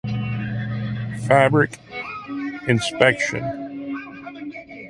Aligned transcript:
Fabric 1.27 1.77
inspection 2.67 3.43